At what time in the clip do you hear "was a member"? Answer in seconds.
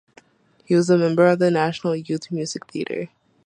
0.73-1.27